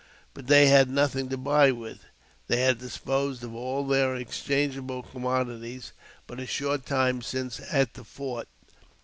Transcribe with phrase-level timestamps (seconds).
[0.33, 2.05] But they had nothing to buy with;
[2.47, 5.93] they had dis «l pos€)^ of all their exchangeable commodities
[6.25, 8.47] but a short time'" since at the fort.